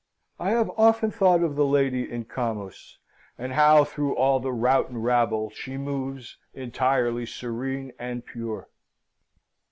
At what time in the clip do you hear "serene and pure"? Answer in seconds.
7.27-8.67